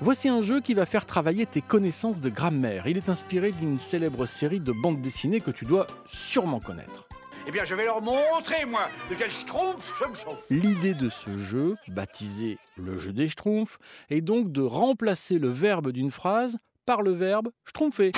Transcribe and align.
Voici 0.00 0.28
un 0.28 0.42
jeu 0.42 0.60
qui 0.60 0.74
va 0.74 0.86
faire 0.86 1.06
travailler 1.06 1.44
tes 1.44 1.60
connaissances 1.60 2.20
de 2.20 2.28
grammaire. 2.28 2.86
Il 2.86 2.96
est 2.96 3.08
inspiré 3.08 3.50
d'une 3.50 3.78
célèbre 3.78 4.26
série 4.26 4.60
de 4.60 4.72
bandes 4.72 5.02
dessinées 5.02 5.40
que 5.40 5.50
tu 5.50 5.64
dois 5.64 5.88
sûrement 6.06 6.60
connaître. 6.60 7.08
Eh 7.48 7.50
bien, 7.50 7.64
je 7.64 7.74
vais 7.74 7.84
leur 7.84 8.00
montrer, 8.00 8.64
moi, 8.64 8.88
de 9.10 9.16
quel 9.16 9.30
schtroumpf 9.30 9.94
je 10.00 10.08
me 10.08 10.14
chauffe. 10.14 10.46
L'idée 10.50 10.94
de 10.94 11.08
ce 11.08 11.36
jeu, 11.38 11.76
baptisé 11.88 12.58
le 12.76 12.96
jeu 12.96 13.12
des 13.12 13.26
schtroumpfs, 13.28 13.78
est 14.10 14.20
donc 14.20 14.52
de 14.52 14.60
remplacer 14.62 15.38
le 15.38 15.48
verbe 15.48 15.90
d'une 15.90 16.10
phrase 16.12 16.58
par 16.86 17.02
le 17.02 17.10
verbe 17.12 17.48
schtroumpfer. 17.64 18.12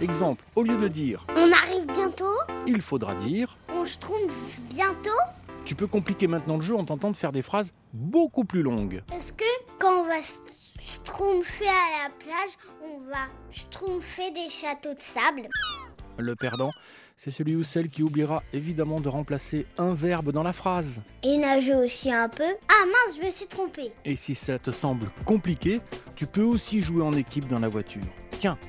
Exemple, 0.00 0.44
au 0.56 0.62
lieu 0.64 0.76
de 0.76 0.88
dire 0.88 1.24
On 1.36 1.52
arrive 1.52 1.86
bientôt? 1.94 2.24
il 2.66 2.82
faudra 2.82 3.14
dire, 3.14 3.56
On 3.72 3.84
schtroumpf 3.84 4.34
bientôt? 4.74 5.10
Tu 5.64 5.74
peux 5.76 5.86
compliquer 5.86 6.26
maintenant 6.26 6.56
le 6.56 6.62
jeu 6.62 6.74
en 6.74 6.84
tentant 6.84 7.10
de 7.10 7.16
faire 7.16 7.32
des 7.32 7.42
phrases 7.42 7.72
beaucoup 7.92 8.44
plus 8.44 8.62
longues. 8.62 9.02
Est-ce 9.14 9.32
que 9.32 9.44
quand 9.78 10.02
on 10.02 10.06
va 10.06 10.20
schtroumpfer 11.06 11.68
à 11.68 12.08
la 12.08 12.14
plage, 12.18 12.58
on 12.82 12.98
va 13.08 13.26
schtroumpfer 13.50 14.30
des 14.32 14.50
châteaux 14.50 14.92
de 14.92 15.00
sable 15.00 15.48
Le 16.18 16.34
perdant, 16.34 16.72
c'est 17.16 17.30
celui 17.30 17.54
ou 17.54 17.62
celle 17.62 17.86
qui 17.88 18.02
oubliera 18.02 18.42
évidemment 18.52 19.00
de 19.00 19.08
remplacer 19.08 19.66
un 19.78 19.94
verbe 19.94 20.32
dans 20.32 20.42
la 20.42 20.52
phrase. 20.52 21.00
Et 21.22 21.38
nager 21.38 21.76
aussi 21.76 22.12
un 22.12 22.28
peu 22.28 22.44
Ah 22.44 22.84
mince, 22.86 23.16
je 23.20 23.24
me 23.24 23.30
suis 23.30 23.46
trompée 23.46 23.92
Et 24.04 24.16
si 24.16 24.34
ça 24.34 24.58
te 24.58 24.72
semble 24.72 25.08
compliqué, 25.24 25.80
tu 26.16 26.26
peux 26.26 26.42
aussi 26.42 26.80
jouer 26.80 27.02
en 27.02 27.12
équipe 27.12 27.46
dans 27.46 27.60
la 27.60 27.68
voiture. 27.68 28.02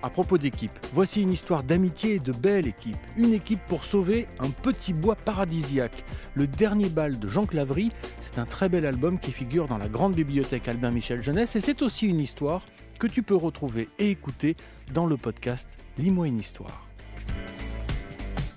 À 0.01 0.09
propos 0.09 0.37
d'équipe, 0.37 0.71
voici 0.93 1.21
une 1.21 1.31
histoire 1.31 1.63
d'amitié 1.63 2.15
et 2.15 2.19
de 2.19 2.31
belle 2.31 2.67
équipe. 2.67 2.97
Une 3.15 3.33
équipe 3.33 3.59
pour 3.67 3.83
sauver 3.83 4.27
un 4.39 4.49
petit 4.49 4.93
bois 4.93 5.15
paradisiaque. 5.15 6.03
Le 6.33 6.47
dernier 6.47 6.89
bal 6.89 7.19
de 7.19 7.27
Jean 7.27 7.45
Clavry, 7.45 7.91
c'est 8.19 8.39
un 8.39 8.45
très 8.45 8.69
bel 8.69 8.85
album 8.85 9.19
qui 9.19 9.31
figure 9.31 9.67
dans 9.67 9.77
la 9.77 9.87
grande 9.87 10.15
bibliothèque 10.15 10.67
Albin 10.67 10.91
Michel 10.91 11.21
Jeunesse 11.21 11.55
et 11.55 11.61
c'est 11.61 11.81
aussi 11.81 12.07
une 12.07 12.19
histoire 12.19 12.65
que 12.99 13.07
tu 13.07 13.21
peux 13.21 13.35
retrouver 13.35 13.89
et 13.99 14.09
écouter 14.09 14.55
dans 14.93 15.05
le 15.05 15.17
podcast 15.17 15.69
Lis-moi 15.97 16.27
une 16.27 16.39
histoire. 16.39 16.87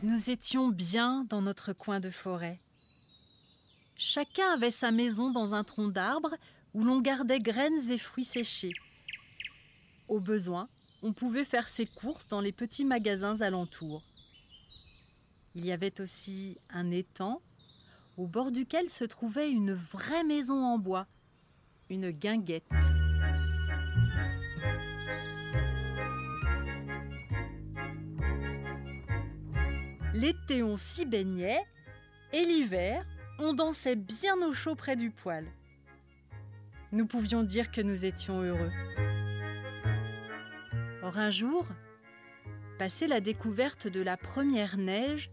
Nous 0.03 0.31
étions 0.31 0.69
bien 0.69 1.27
dans 1.28 1.42
notre 1.42 1.72
coin 1.72 2.00
de 2.00 2.09
forêt. 2.11 2.59
Chacun 3.98 4.55
avait 4.55 4.70
sa 4.70 4.91
maison 4.92 5.31
dans 5.31 5.53
un 5.53 5.62
tronc 5.62 5.89
d'arbre 5.89 6.34
où 6.72 6.84
l'on 6.84 7.00
gardait 7.00 7.41
graines 7.41 7.91
et 7.91 7.98
fruits 7.98 8.25
séchés. 8.25 8.72
Au 10.09 10.20
besoin, 10.20 10.69
on 11.03 11.12
pouvait 11.12 11.45
faire 11.45 11.69
ses 11.69 11.87
courses 11.87 12.29
dans 12.29 12.41
les 12.41 12.53
petits 12.53 12.84
magasins 12.84 13.41
alentours. 13.41 14.03
Il 15.55 15.65
y 15.65 15.73
avait 15.73 16.01
aussi 16.01 16.59
un 16.70 16.91
étang 16.91 17.41
au 18.17 18.27
bord 18.27 18.53
duquel 18.53 18.91
se 18.91 19.05
trouvait 19.05 19.51
une 19.51 19.73
vraie 19.73 20.25
maison 20.25 20.62
en 20.65 20.78
bois, 20.78 21.06
une 21.89 22.11
guinguette. 22.11 22.69
L'été, 30.12 30.62
on 30.62 30.77
s'y 30.77 31.06
baignait, 31.06 31.65
et 32.33 32.45
l'hiver, 32.45 33.06
on 33.39 33.55
dansait 33.55 33.97
bien 33.97 34.37
au 34.43 34.53
chaud 34.53 34.75
près 34.75 34.97
du 34.97 35.11
poêle. 35.11 35.51
Nous 36.93 37.06
pouvions 37.06 37.43
dire 37.43 37.71
que 37.71 37.81
nous 37.81 38.05
étions 38.05 38.43
heureux. 38.43 38.71
Un 41.16 41.30
jour, 41.30 41.66
passé 42.78 43.06
la 43.06 43.20
découverte 43.20 43.89
de 43.89 44.00
la 44.00 44.16
première 44.16 44.77
neige, 44.77 45.30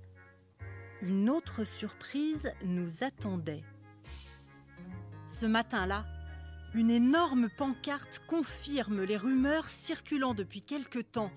une 1.02 1.30
autre 1.30 1.66
surprise 1.66 2.52
nous 2.66 3.04
attendait. 3.04 3.64
Ce 5.28 5.46
matin-là, 5.46 6.06
une 6.74 6.90
énorme 6.90 7.50
pancarte 7.58 8.22
confirme 8.28 9.04
les 9.04 9.18
rumeurs 9.18 9.70
circulant 9.70 10.34
depuis 10.34 10.62
quelque 10.62 11.00
temps. 11.00 11.32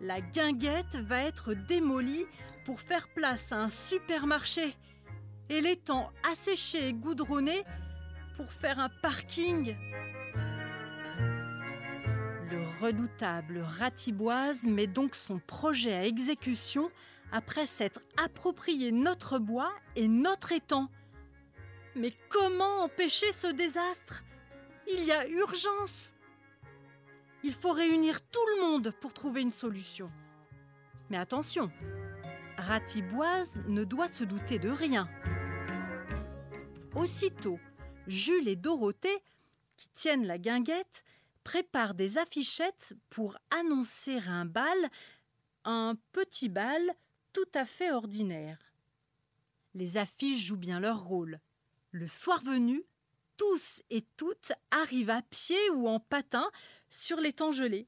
La 0.00 0.20
guinguette 0.20 0.96
va 0.96 1.22
être 1.22 1.52
démolie 1.52 2.24
pour 2.64 2.80
faire 2.80 3.08
place 3.08 3.52
à 3.52 3.60
un 3.60 3.70
supermarché 3.70 4.74
et 5.50 5.60
l'étang 5.60 6.10
asséché 6.32 6.88
et 6.88 6.94
goudronné 6.94 7.64
pour 8.36 8.50
faire 8.52 8.78
un 8.78 8.88
parking. 9.02 9.76
Le 12.50 12.60
redoutable 12.80 13.60
Ratiboise 13.60 14.64
met 14.64 14.86
donc 14.86 15.14
son 15.14 15.38
projet 15.38 15.94
à 15.94 16.04
exécution 16.04 16.90
après 17.32 17.66
s'être 17.66 18.00
approprié 18.22 18.92
notre 18.92 19.38
bois 19.38 19.72
et 19.96 20.08
notre 20.08 20.52
étang. 20.52 20.88
Mais 21.96 22.12
comment 22.28 22.82
empêcher 22.82 23.32
ce 23.32 23.46
désastre? 23.46 24.22
Il 24.92 25.04
y 25.04 25.12
a 25.12 25.26
urgence 25.28 26.14
Il 27.42 27.52
faut 27.54 27.72
réunir 27.72 28.20
tout 28.20 28.46
le 28.56 28.62
monde 28.62 28.90
pour 29.00 29.14
trouver 29.14 29.40
une 29.40 29.50
solution. 29.50 30.10
Mais 31.08 31.16
attention, 31.16 31.70
Ratiboise 32.58 33.58
ne 33.68 33.84
doit 33.84 34.08
se 34.08 34.24
douter 34.24 34.58
de 34.58 34.68
rien. 34.68 35.08
Aussitôt, 36.94 37.58
Jules 38.06 38.48
et 38.48 38.56
Dorothée, 38.56 39.22
qui 39.76 39.88
tiennent 39.94 40.26
la 40.26 40.38
guinguette, 40.38 41.04
préparent 41.44 41.94
des 41.94 42.18
affichettes 42.18 42.94
pour 43.10 43.36
annoncer 43.50 44.18
un 44.26 44.46
bal, 44.46 44.76
un 45.64 45.96
petit 46.12 46.48
bal 46.48 46.80
tout 47.32 47.48
à 47.54 47.66
fait 47.66 47.92
ordinaire. 47.92 48.58
Les 49.74 49.96
affiches 49.96 50.46
jouent 50.46 50.56
bien 50.56 50.80
leur 50.80 51.04
rôle. 51.04 51.40
Le 51.90 52.06
soir 52.06 52.42
venu, 52.42 52.84
tous 53.36 53.82
et 53.90 54.02
toutes 54.16 54.52
arrivent 54.70 55.10
à 55.10 55.22
pied 55.22 55.70
ou 55.70 55.88
en 55.88 56.00
patin 56.00 56.50
sur 56.88 57.20
l'étang 57.20 57.52
gelé. 57.52 57.86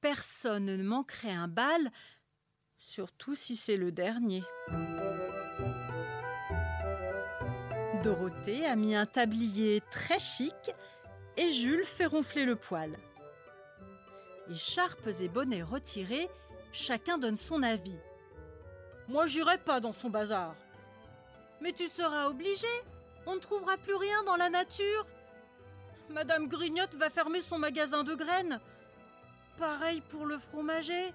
Personne 0.00 0.66
ne 0.66 0.82
manquerait 0.82 1.32
un 1.32 1.48
bal, 1.48 1.90
surtout 2.76 3.34
si 3.34 3.56
c'est 3.56 3.76
le 3.76 3.90
dernier. 3.90 4.44
Dorothée 8.02 8.64
a 8.64 8.76
mis 8.76 8.94
un 8.94 9.06
tablier 9.06 9.82
très 9.90 10.20
chic 10.20 10.72
et 11.38 11.52
Jules 11.52 11.86
fait 11.86 12.06
ronfler 12.06 12.44
le 12.44 12.56
poil. 12.56 12.98
Écharpes 14.50 15.08
et 15.20 15.28
bonnets 15.28 15.62
retirés, 15.62 16.28
chacun 16.72 17.16
donne 17.16 17.36
son 17.36 17.62
avis. 17.62 17.98
Moi, 19.06 19.26
j'irai 19.26 19.56
pas 19.56 19.80
dans 19.80 19.92
son 19.92 20.10
bazar. 20.10 20.54
Mais 21.60 21.72
tu 21.72 21.86
seras 21.86 22.26
obligé. 22.26 22.66
On 23.26 23.36
ne 23.36 23.40
trouvera 23.40 23.76
plus 23.76 23.94
rien 23.94 24.22
dans 24.24 24.36
la 24.36 24.50
nature. 24.50 25.06
Madame 26.10 26.48
Grignotte 26.48 26.94
va 26.94 27.08
fermer 27.08 27.40
son 27.40 27.58
magasin 27.58 28.02
de 28.02 28.14
graines. 28.14 28.60
Pareil 29.58 30.00
pour 30.08 30.26
le 30.26 30.38
fromager. 30.38 31.12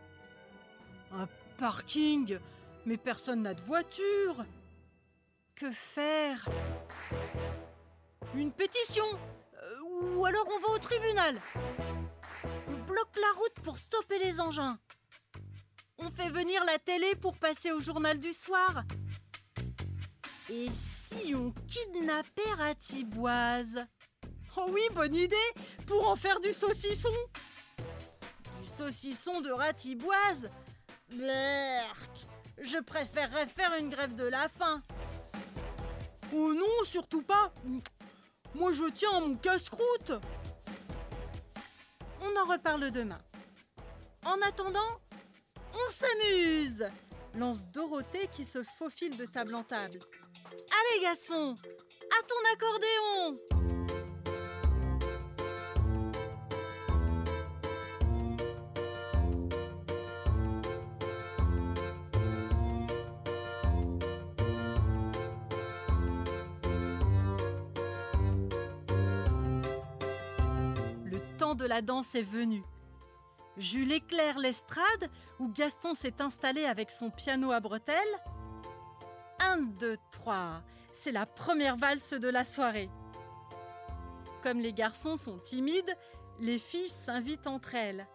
Un 1.11 1.27
parking 1.57 2.39
Mais 2.85 2.97
personne 2.97 3.41
n'a 3.41 3.53
de 3.53 3.61
voiture. 3.61 4.45
Que 5.55 5.71
faire? 5.71 6.47
Une 8.35 8.51
pétition 8.51 9.05
Ou 10.03 10.25
alors 10.25 10.47
on 10.47 10.59
va 10.59 10.75
au 10.75 10.79
tribunal. 10.79 11.41
On 12.67 12.77
bloque 12.85 13.15
la 13.15 13.31
route 13.39 13.63
pour 13.63 13.77
stopper 13.77 14.19
les 14.19 14.39
engins. 14.39 14.77
On 15.97 16.09
fait 16.09 16.29
venir 16.29 16.63
la 16.65 16.77
télé 16.79 17.15
pour 17.15 17.37
passer 17.37 17.71
au 17.71 17.79
journal 17.79 18.19
du 18.19 18.33
soir. 18.33 18.83
Et 20.49 20.67
si 20.71 21.33
on 21.33 21.53
kidnappait 21.67 22.53
Ratiboise? 22.57 23.85
Oh 24.57 24.67
oui, 24.71 24.81
bonne 24.93 25.15
idée! 25.15 25.35
Pour 25.87 26.07
en 26.07 26.15
faire 26.15 26.39
du 26.39 26.53
saucisson. 26.53 27.13
Du 28.61 28.67
saucisson 28.77 29.41
de 29.41 29.51
Ratiboise? 29.51 30.49
Blurk 31.09 32.27
Je 32.57 32.79
préférerais 32.79 33.47
faire 33.47 33.73
une 33.79 33.89
grève 33.89 34.15
de 34.15 34.25
la 34.25 34.49
faim. 34.49 34.81
Oh 36.33 36.53
non, 36.53 36.85
surtout 36.85 37.21
pas 37.21 37.53
Moi 38.55 38.71
je 38.73 38.89
tiens 38.89 39.19
mon 39.19 39.35
casse-croûte 39.35 40.11
On 42.21 42.39
en 42.39 42.51
reparle 42.51 42.91
demain. 42.91 43.19
En 44.25 44.39
attendant, 44.41 44.99
on 45.73 45.91
s'amuse 45.91 46.85
lance 47.35 47.67
Dorothée 47.67 48.27
qui 48.31 48.45
se 48.45 48.63
faufile 48.77 49.17
de 49.17 49.25
table 49.25 49.55
en 49.55 49.63
table. 49.63 49.99
Allez 50.51 51.01
Gaston, 51.01 51.55
à 51.55 52.23
ton 52.23 52.53
accordéon 52.53 53.52
De 71.55 71.65
la 71.65 71.83
danse 71.83 72.15
est 72.15 72.23
venu. 72.23 72.63
Jules 73.57 73.91
éclaire 73.91 74.39
l'estrade 74.39 75.11
où 75.39 75.49
Gaston 75.49 75.93
s'est 75.93 76.19
installé 76.19 76.65
avec 76.65 76.89
son 76.89 77.11
piano 77.11 77.51
à 77.51 77.59
bretelles. 77.59 77.95
Un, 79.39 79.57
deux, 79.57 79.97
trois. 80.11 80.63
C'est 80.93 81.11
la 81.11 81.27
première 81.27 81.77
valse 81.77 82.13
de 82.13 82.27
la 82.27 82.43
soirée. 82.43 82.89
Comme 84.41 84.59
les 84.59 84.73
garçons 84.73 85.15
sont 85.15 85.37
timides, 85.37 85.95
les 86.39 86.57
filles 86.57 86.89
s'invitent 86.89 87.45
entre 87.45 87.75
elles. 87.75 88.07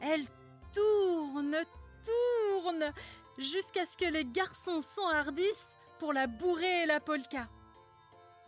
Elles 0.00 0.26
tournent, 0.72 1.64
tournent, 2.62 2.92
jusqu'à 3.36 3.84
ce 3.84 3.96
que 3.98 4.10
les 4.10 4.24
garçons 4.24 4.80
s'enhardissent 4.80 5.76
pour 5.98 6.14
la 6.14 6.26
bourrer 6.26 6.84
et 6.84 6.86
la 6.86 7.00
polka. 7.00 7.46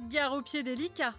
Gare 0.09 0.33
aux 0.33 0.43
pieds 0.43 0.63
délicats. 0.63 1.15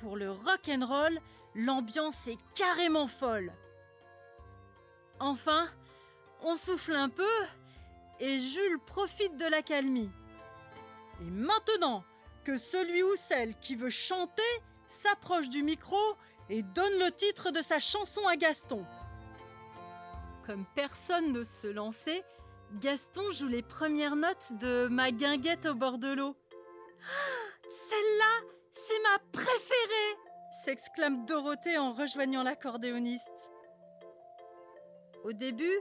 Pour 0.00 0.16
le 0.16 0.32
rock 0.32 0.68
roll, 0.82 1.20
l'ambiance 1.58 2.28
est 2.28 2.38
carrément 2.54 3.08
folle. 3.08 3.52
Enfin, 5.18 5.68
on 6.42 6.56
souffle 6.56 6.92
un 6.92 7.08
peu 7.08 7.24
et 8.20 8.38
Jules 8.38 8.78
profite 8.86 9.36
de 9.36 9.46
la 9.46 9.62
calmie. 9.62 10.10
Et 11.20 11.30
maintenant 11.30 12.04
que 12.44 12.56
celui 12.56 13.02
ou 13.02 13.16
celle 13.16 13.58
qui 13.58 13.74
veut 13.74 13.90
chanter 13.90 14.42
s'approche 14.88 15.48
du 15.48 15.64
micro 15.64 15.98
et 16.48 16.62
donne 16.62 16.98
le 17.00 17.10
titre 17.10 17.50
de 17.50 17.60
sa 17.60 17.80
chanson 17.80 18.24
à 18.28 18.36
Gaston. 18.36 18.86
Comme 20.46 20.64
personne 20.76 21.32
n'ose 21.32 21.48
se 21.48 21.66
lancer, 21.66 22.22
Gaston 22.74 23.32
joue 23.32 23.48
les 23.48 23.62
premières 23.62 24.16
notes 24.16 24.52
de 24.60 24.86
Ma 24.88 25.10
guinguette 25.10 25.66
au 25.66 25.74
bord 25.74 25.98
de 25.98 26.14
l'eau. 26.14 26.36
Ah, 27.02 27.66
celle-là, 27.68 28.48
c'est 28.70 29.02
ma 29.02 29.18
préférée 29.32 30.27
s'exclame 30.64 31.24
Dorothée 31.24 31.78
en 31.78 31.92
rejoignant 31.92 32.42
l'accordéoniste. 32.42 33.50
Au 35.24 35.32
début, 35.32 35.80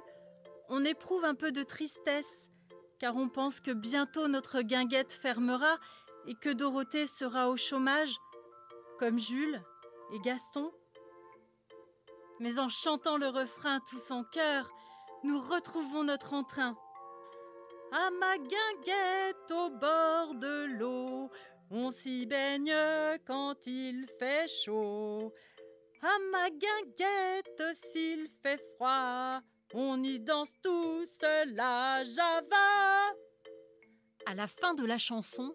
on 0.70 0.84
éprouve 0.84 1.26
un 1.26 1.36
peu 1.36 1.52
de 1.52 1.64
tristesse, 1.64 2.50
car 3.00 3.16
on 3.16 3.30
pense 3.30 3.60
que 3.60 3.72
bientôt 3.72 4.28
notre 4.28 4.62
guinguette 4.62 5.14
fermera 5.14 5.78
et 6.28 6.36
que 6.36 6.50
Dorothée 6.50 7.08
sera 7.08 7.50
au 7.50 7.58
chômage, 7.58 8.16
comme 9.00 9.18
Jules 9.20 9.62
et 10.14 10.20
Gaston. 10.20 10.72
Mais 12.40 12.60
en 12.60 12.70
chantant 12.70 13.18
le 13.18 13.28
refrain 13.28 13.80
tous 13.90 14.12
en 14.12 14.24
cœur, 14.24 14.70
nous 15.24 15.40
retrouvons 15.40 16.04
notre 16.04 16.34
entrain. 16.34 16.78
À 17.92 18.10
ma 18.12 18.38
guinguette 18.38 19.52
au 19.52 19.70
bord 19.70 20.36
de 20.36 20.66
l'eau, 20.78 21.32
on 21.70 21.92
s'y 21.92 22.26
baigne 22.26 22.74
quand 23.26 23.56
il 23.66 24.06
fait 24.20 24.48
chaud. 24.48 25.34
À 26.02 26.18
ma 26.32 26.50
guinguette 26.50 27.64
s'il 27.92 28.30
fait 28.44 28.62
froid, 28.76 29.42
on 29.74 30.02
y 30.04 30.20
danse 30.20 30.52
tous 30.64 31.18
la 31.54 32.04
java. 32.04 33.14
À 34.26 34.34
la 34.36 34.48
fin 34.48 34.74
de 34.74 34.86
la 34.86 34.98
chanson, 34.98 35.54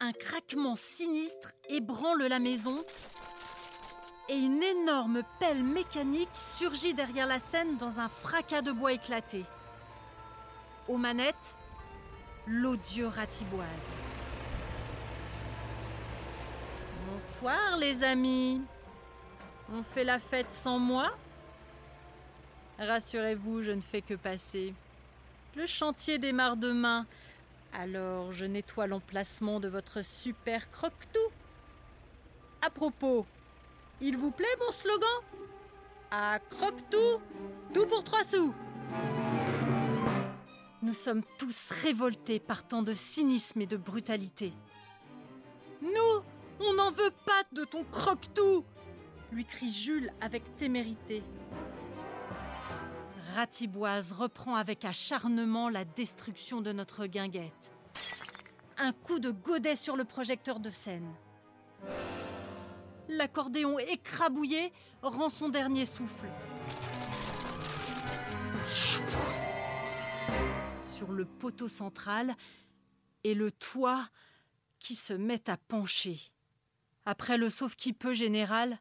un 0.00 0.12
craquement 0.12 0.76
sinistre 0.76 1.52
ébranle 1.68 2.26
la 2.26 2.38
maison 2.38 2.84
et 4.28 4.34
une 4.34 4.62
énorme 4.62 5.22
pelle 5.38 5.62
mécanique 5.62 6.28
surgit 6.34 6.94
derrière 6.94 7.26
la 7.26 7.40
scène 7.40 7.76
dans 7.78 7.98
un 8.00 8.08
fracas 8.08 8.62
de 8.62 8.72
bois 8.72 8.92
éclaté. 8.92 9.44
Aux 10.88 10.96
manettes, 10.96 11.56
l'odieux 12.46 13.08
ratiboise. 13.08 14.05
Bonsoir 17.16 17.78
les 17.78 18.02
amis. 18.02 18.60
On 19.72 19.82
fait 19.82 20.04
la 20.04 20.18
fête 20.18 20.52
sans 20.52 20.78
moi? 20.78 21.16
Rassurez-vous, 22.78 23.62
je 23.62 23.70
ne 23.70 23.80
fais 23.80 24.02
que 24.02 24.12
passer. 24.12 24.74
Le 25.54 25.64
chantier 25.64 26.18
démarre 26.18 26.58
demain, 26.58 27.06
alors 27.72 28.34
je 28.34 28.44
nettoie 28.44 28.86
l'emplacement 28.86 29.60
de 29.60 29.68
votre 29.68 30.04
super 30.04 30.70
croque-tout. 30.70 31.32
À 32.60 32.68
propos, 32.68 33.24
il 34.02 34.18
vous 34.18 34.30
plaît 34.30 34.44
mon 34.60 34.70
slogan? 34.70 35.08
À 36.10 36.38
croque-tout, 36.50 37.22
tout 37.72 37.86
pour 37.86 38.04
trois 38.04 38.24
sous. 38.24 38.54
Nous 40.82 40.92
sommes 40.92 41.22
tous 41.38 41.70
révoltés 41.82 42.40
par 42.40 42.68
tant 42.68 42.82
de 42.82 42.92
cynisme 42.92 43.62
et 43.62 43.66
de 43.66 43.78
brutalité. 43.78 44.52
Nous, 45.80 46.22
on 46.60 46.74
n'en 46.74 46.90
veut 46.90 47.12
pas 47.24 47.42
de 47.52 47.64
ton 47.64 47.84
croque-tout 47.84 48.64
lui 49.32 49.44
crie 49.44 49.70
Jules 49.70 50.12
avec 50.20 50.56
témérité. 50.56 51.22
Ratiboise 53.34 54.12
reprend 54.12 54.54
avec 54.54 54.84
acharnement 54.84 55.68
la 55.68 55.84
destruction 55.84 56.60
de 56.60 56.72
notre 56.72 57.06
guinguette. 57.06 57.70
Un 58.78 58.92
coup 58.92 59.18
de 59.18 59.30
godet 59.30 59.76
sur 59.76 59.96
le 59.96 60.04
projecteur 60.04 60.60
de 60.60 60.70
scène. 60.70 61.12
L'accordéon 63.08 63.78
écrabouillé 63.78 64.72
rend 65.02 65.28
son 65.28 65.48
dernier 65.48 65.86
souffle. 65.86 66.28
Sur 70.82 71.12
le 71.12 71.24
poteau 71.24 71.68
central 71.68 72.34
et 73.22 73.34
le 73.34 73.50
toit 73.50 74.08
qui 74.78 74.94
se 74.94 75.12
met 75.12 75.48
à 75.50 75.56
pencher. 75.56 76.18
Après 77.06 77.38
le 77.38 77.50
sauve-qui-peut 77.50 78.14
général, 78.14 78.80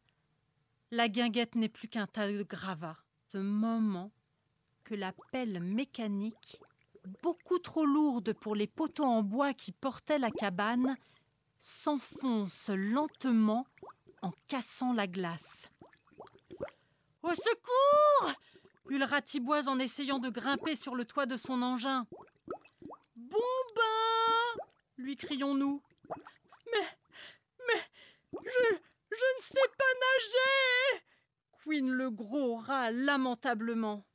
la 0.89 1.07
guinguette 1.07 1.54
n'est 1.54 1.69
plus 1.69 1.88
qu'un 1.88 2.07
tas 2.07 2.31
de 2.31 2.42
gravats. 2.42 2.98
Ce 3.31 3.38
moment 3.38 4.12
que 4.83 4.95
la 4.95 5.13
pelle 5.31 5.60
mécanique, 5.60 6.60
beaucoup 7.22 7.60
trop 7.60 7.86
lourde 7.86 8.33
pour 8.33 8.56
les 8.56 8.66
poteaux 8.66 9.06
en 9.06 9.22
bois 9.22 9.54
qui 9.54 9.72
portaient 9.72 10.18
la 10.18 10.31
cabane, 10.31 10.98
s'enfonce 11.60 12.69
lentement 12.69 13.68
en 14.24 14.31
cassant 14.48 14.92
la 14.92 15.06
glace. 15.06 15.69
Au 17.22 17.31
secours 17.31 18.33
hurle 18.89 19.04
Ratiboise 19.04 19.68
en 19.68 19.80
essayant 19.80 20.19
de 20.19 20.30
grimper 20.30 20.75
sur 20.75 20.95
le 20.95 21.06
toit 21.06 21.25
de 21.25 21.38
son 21.38 21.62
engin. 21.62 22.07
Bon 23.16 23.38
bain 23.75 24.63
lui 24.98 25.16
crions-nous. 25.16 25.81
Je, 28.45 28.75
ne 28.75 29.42
sais 29.42 29.69
pas 29.77 29.94
nager 30.01 31.03
couine 31.63 31.92
le 31.92 32.12
gros 32.12 32.57
rat 32.57 32.92
lamentablement. 32.92 34.06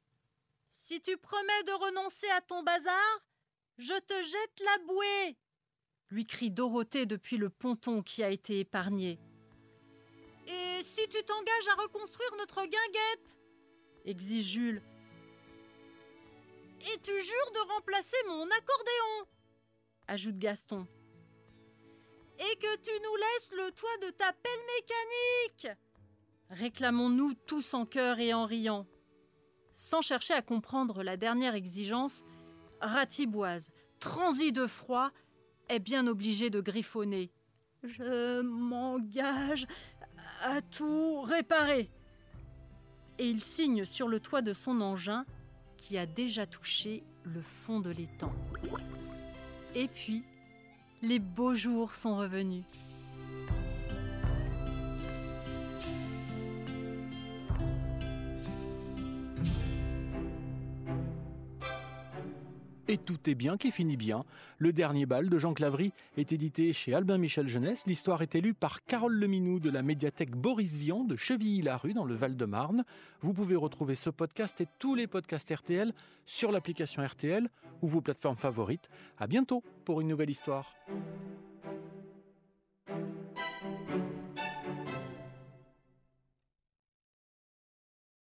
Si 0.71 1.01
tu 1.01 1.17
promets 1.17 1.63
de 1.67 1.73
renoncer 1.73 2.29
à 2.31 2.41
ton 2.41 2.63
bazar, 2.63 3.21
je 3.79 3.95
te 3.95 4.23
jette 4.23 4.61
la 4.61 4.79
bouée 4.87 5.37
lui 6.11 6.27
crie 6.27 6.51
Dorothée 6.51 7.07
depuis 7.07 7.37
le 7.37 7.51
ponton 7.51 8.03
qui 8.03 8.23
a 8.23 8.31
été 8.31 8.59
épargné. 8.59 9.19
Et 10.47 10.83
si 10.83 11.09
tu 11.09 11.23
t'engages 11.23 11.69
à 11.69 11.83
reconstruire 11.83 12.31
notre 12.39 12.63
guinguette 12.63 13.39
exige 14.05 14.45
Jules. 14.45 14.83
Et 16.81 16.99
tu 17.03 17.13
jures 17.13 17.53
de 17.53 17.73
remplacer 17.75 18.17
mon 18.27 18.45
accordéon 18.45 19.29
ajoute 20.09 20.39
Gaston 20.39 20.87
et 22.41 22.57
que 22.57 22.77
tu 22.79 22.91
nous 22.91 23.17
laisses 23.17 23.51
le 23.53 23.71
toit 23.73 23.97
de 24.03 24.11
ta 24.11 24.33
pelle 24.33 24.65
mécanique 24.81 25.79
réclamons-nous 26.51 27.35
tous 27.47 27.75
en 27.75 27.87
chœur 27.87 28.19
et 28.19 28.35
en 28.35 28.45
riant. 28.45 28.87
Sans 29.73 30.03
chercher 30.03 30.35
à 30.35 30.43
comprendre 30.43 31.03
la 31.03 31.17
dernière 31.17 31.55
exigence, 31.55 32.25
Ratiboise, 32.81 33.71
transi 33.99 34.53
de 34.53 34.67
froid, 34.67 35.11
est 35.69 35.79
bien 35.79 36.07
obligé 36.07 36.51
de 36.51 36.61
griffonner. 36.61 37.31
Je 37.83 38.41
m'engage 38.41 39.67
à 40.43 40.61
tout 40.61 41.23
réparer. 41.23 41.91
Et 43.19 43.29
il 43.29 43.43
signe 43.43 43.85
sur 43.85 44.09
le 44.09 44.19
toit 44.19 44.43
de 44.43 44.55
son 44.55 44.81
engin 44.81 45.25
qui 45.77 45.99
a 45.99 46.07
déjà 46.07 46.47
touché 46.47 47.05
le 47.23 47.43
fond 47.43 47.81
de 47.81 47.91
l'étang. 47.91 48.33
Et 49.75 49.89
puis, 49.89 50.25
les 51.03 51.19
beaux 51.19 51.55
jours 51.55 51.95
sont 51.95 52.17
revenus. 52.19 52.65
Et 62.91 62.99
tout 62.99 63.31
est 63.31 63.37
bien 63.37 63.57
qui 63.57 63.71
finit 63.71 63.97
bien. 63.97 64.25
Le 64.59 64.73
dernier 64.73 65.07
bal 65.07 65.29
de 65.29 65.39
Jean 65.39 65.55
Clavry 65.55 65.93
est 66.17 66.33
édité 66.33 66.73
chez 66.73 66.93
Albin 66.93 67.19
Michel 67.19 67.47
Jeunesse. 67.47 67.85
L'histoire 67.87 68.21
est 68.21 68.35
élue 68.35 68.53
par 68.53 68.85
Carole 68.85 69.15
Leminou 69.15 69.61
de 69.61 69.71
la 69.71 69.83
médiathèque 69.83 70.35
Boris 70.35 70.75
Vian 70.75 71.05
de 71.05 71.15
Chevilly-la-Rue 71.15 71.95
dans 71.95 72.05
le 72.05 72.17
Val-de-Marne. 72.17 72.85
Vous 73.21 73.33
pouvez 73.33 73.55
retrouver 73.55 73.95
ce 73.95 74.11
podcast 74.11 74.61
et 74.61 74.67
tous 74.81 74.97
les 74.97 75.07
podcasts 75.07 75.55
RTL 75.55 75.93
sur 76.27 76.51
l'application 76.51 77.07
RTL 77.07 77.49
ou 77.81 77.87
vos 77.87 78.01
plateformes 78.01 78.37
favorites. 78.37 78.89
À 79.21 79.29
bientôt 79.29 79.63
pour 79.85 80.01
une 80.01 80.09
nouvelle 80.09 80.31
histoire. 80.31 80.75